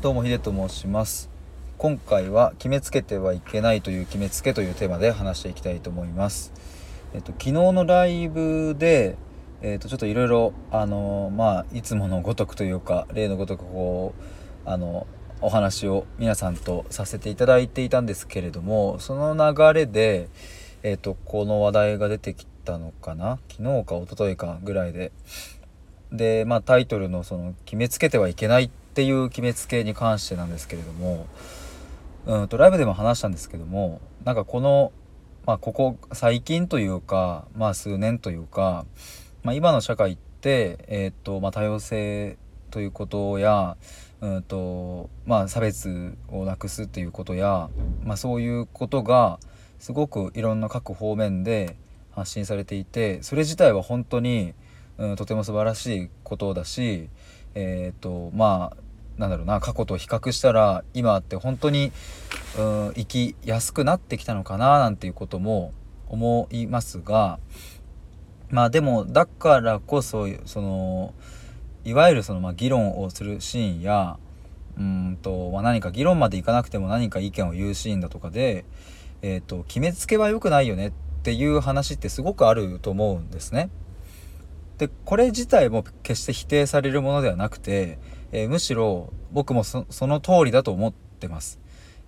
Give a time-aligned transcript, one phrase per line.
[0.00, 1.28] どうもヒデと申します。
[1.76, 6.52] 今回は決めつけてはいけないという決めつけというテーマで話していきたいと思います。
[7.14, 9.16] えっと昨日のライブで
[9.60, 14.14] えっとちょっといろいろあのまあいつものごとくというか例のごとくこ
[14.64, 15.08] うあの
[15.40, 20.28] お話を皆さんとさせていただいていたんですけれどもその流れで
[20.84, 23.40] えっとこの話題が出てきたのかな？
[23.50, 25.10] 昨日か一昨日かぐらいで。
[26.10, 31.28] で、まあ、タイトルのその決めつけてはいけないってていう決めつけに関してなんですけれども、
[32.26, 34.90] うんとライブでも話したんですけどもなんかこの、
[35.46, 38.86] まあ、ここ最近というか、まあ、数年というか、
[39.44, 42.38] まあ、今の社会って、えーとまあ、多様性
[42.72, 43.76] ということや、
[44.20, 47.70] うんとまあ、差別をなくすっていうことや、
[48.02, 49.38] まあ、そういうことが
[49.78, 51.76] すごくいろんな各方面で
[52.10, 54.54] 発信されていてそれ自体は本当に
[54.98, 57.08] うん、とても素晴らしいことだし
[57.54, 58.87] え、ー、とまあ
[59.18, 61.92] なんだろうな過去と比較したら今って本当に、
[62.56, 65.72] うん、生きやすくなってきたのかななんていうことも
[66.08, 67.38] 思いますが
[68.50, 71.12] まあでもだからこそその
[71.84, 74.18] いわゆるその、まあ、議論をするシーンや
[74.78, 78.64] うんと、まあ、何か議論までいかなくても何か意見を言うシーンだとかで、
[79.22, 80.92] えーと決めつけは良くないよねっ
[81.22, 83.70] ていう話ってすごくあると思うんですね。
[84.78, 87.98] でこれ自体も決して否定されるものではなくて、
[88.32, 91.58] えー、むしろ僕もその通りだと思ってます。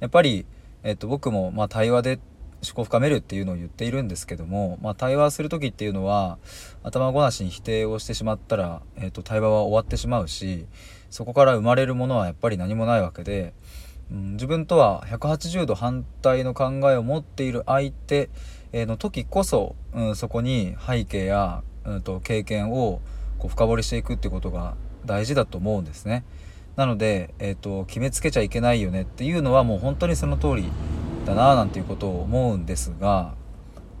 [0.00, 0.46] やっぱり、
[0.82, 2.20] えー、と僕もまあ対話で
[2.62, 6.38] 思考を深めるっていうのを言っているんですけども、まあ、対話する時っていうのは
[6.82, 10.66] 頭ごなしに否定をしてしまったら、えー、と対話は終わってしまうし
[11.08, 13.54] そこから生まれるものはやっぱり何もないわけで、
[14.10, 18.28] うん、自分とは180度反対の考えを持っている相手
[18.74, 23.00] の時こそ、うん、そこに背景やうんと、経験を
[23.38, 26.24] こう深掘りしていくっていうことが大事だと思うんですね。
[26.76, 30.70] なので、えーと、決めつけちゃいけないよねっていうのはもう本当にその通り
[31.26, 33.34] だななんていうことを思うんですが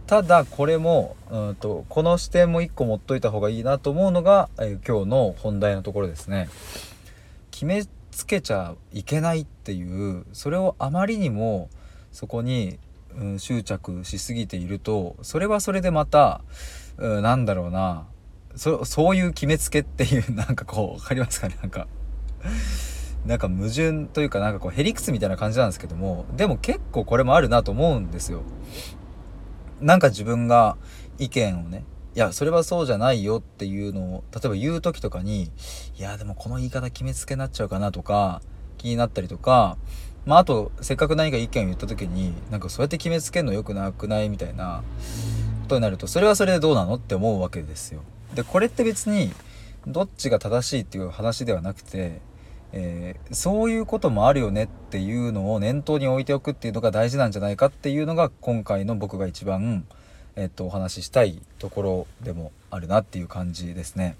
[0.06, 6.48] ただこれもうんとこの視点も1個持っといた方がいいなと思うのが、えー、今日の本題のところですね。
[7.50, 11.68] 決めつけちゃいけないっていうそれをあまりにも
[12.12, 12.78] そこに、
[13.16, 16.40] うん、執着しすぎているとそれはそれでまた
[17.00, 18.04] うん、なんだろうな
[18.56, 21.56] そそういう決めつけっていうなんかこう分かりますかね？
[21.62, 21.86] なんか
[23.26, 28.42] なんか矛盾というかなんかこうへりくつみたいな感じなんですけどもでも結構これもあるなと思うんですよ。
[29.80, 30.76] なんか自分が
[31.18, 31.84] 意見をね
[32.14, 35.44] いやそれはそうじゃないよっていうのを例えば言う時とかに
[35.96, 38.42] いやでもこの言い方決めつけになっちゃうかなとか
[38.78, 39.78] 気になったりとか
[40.26, 44.28] まああとせっかく何か意見を言った時になんかそうやって決めつけるの良くなくない？
[44.28, 44.82] みたいな
[45.62, 46.94] ことになるとそれはそれでどうなの？
[46.94, 48.02] って思うわけですよ。
[48.34, 49.32] でこれって別に
[49.86, 52.20] どっちが正しいっていう話ではなくて、
[52.72, 59.84] えー、そういうこともあるよねっていうのを念頭に置いておくっていうのが大事なんじゃないかっていうのが今回の僕が一番、
[60.36, 64.16] えっと、お話ししたいところでもあるなっていう感じですね。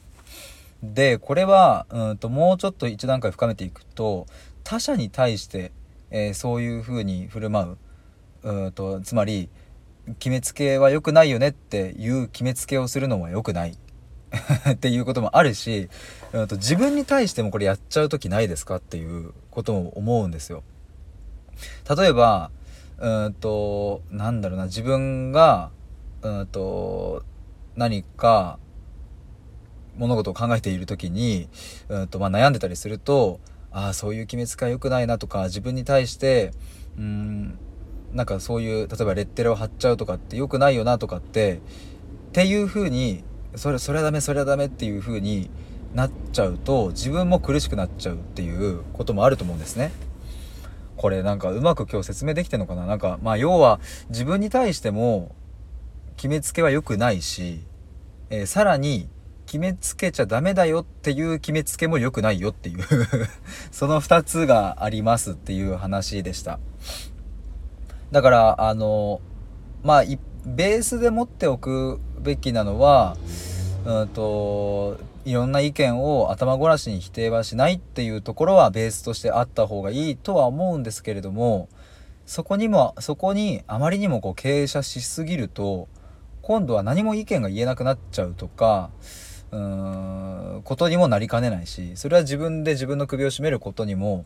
[0.82, 4.26] でこれはうんともうちょっと一段階深めていくと
[4.64, 5.72] 他者に対して、
[6.10, 7.76] えー、そういうふうに振る舞
[8.42, 9.50] ううんとつまり
[10.18, 13.76] 決めつけは良くないよねっていう決めつけをするのは良くない
[14.70, 15.88] っていうこともあるし、
[16.32, 20.62] うん、と自分に対してもこれやっちゃう時ないですかっていうことも思うんですよ。
[21.96, 22.50] 例えば、
[22.98, 25.70] うんと、なんだろうな、自分が、
[26.22, 27.24] うんと、
[27.76, 28.58] 何か
[29.96, 31.48] 物事を考えている時に、
[31.88, 36.52] うんとまあ、悩んでたりするとああそういう決めつけは良くないなとか自分に対して
[36.98, 37.58] うん
[38.12, 41.60] なんかそういう例えばレッテルを貼っちゃうとかって良くないよなとかって
[42.28, 43.22] っていう風に
[43.56, 45.50] それそれはダメそれはダメっていう風に
[45.94, 49.92] なっちゃうと自分も苦しくなっちゃうっていうこともあると思うんですね。
[50.96, 52.86] これなんかうまく今日説明できてんのかな？
[52.86, 53.80] なんかまあ要は
[54.10, 55.34] 自分に対しても
[56.16, 57.60] 決めつけは良くないし、
[58.28, 59.08] えー、さらに
[59.46, 62.84] 決めつけちゃダメだよっていう決めつけも良くないよっていう
[63.72, 66.60] その2つがありますっていう話でした。
[68.12, 69.20] だから、あの、
[69.82, 70.02] まあ、
[70.46, 73.16] ベースで持っておくべきなのは、
[73.84, 81.68] うんと、いろんな意見を頭ごなしに否定はしないっていうところはベースとしてあった方がいいとは思うんですけれども、
[82.26, 85.88] そこにも、そこにあまりにもこう傾斜しすぎると、
[86.42, 88.90] 今度は何も意見が言えなくなっちゃうとか、
[89.52, 94.24] うーん、ことにもなりかねないし、それは自分で自分の首を絞めることにも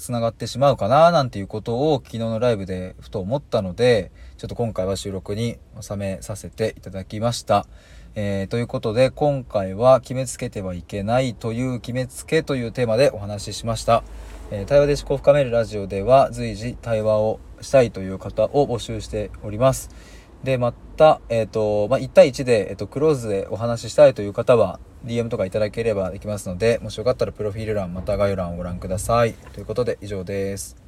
[0.00, 7.66] つながってしまうかななんていうことを昨日のライブでふと思ったので、ちょっと今回は収録に収めさせていただきました。
[8.14, 14.02] えー、ということで今回は決めつけてはいけないという決めつけというテーマでお話ししました。
[14.50, 20.17] えー、対話で思考を深めるラジオでは随時対話をしたいという方を募集しております。
[20.44, 29.34] で、また、えっ、ー、と、まあ、1対1で、えっ、ー、と、クローズでお話ししたいという方は、DM とかいただければできますので、もしよかったらプロフィール欄また概要欄をご覧ください。
[29.52, 30.87] ということで以上です。